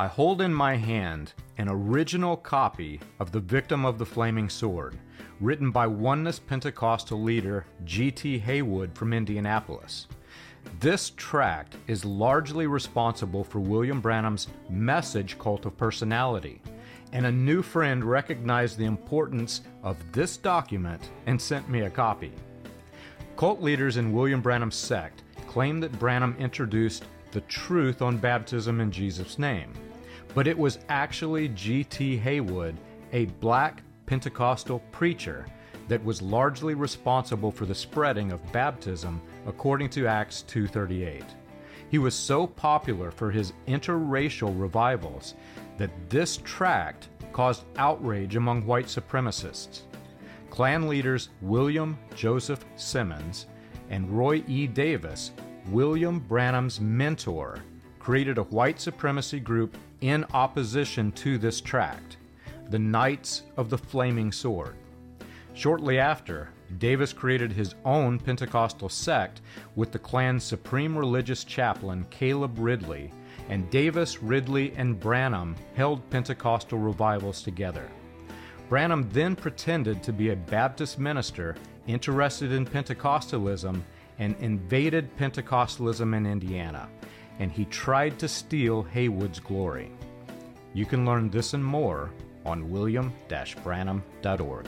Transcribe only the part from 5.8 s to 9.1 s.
Oneness Pentecostal leader G.T. Haywood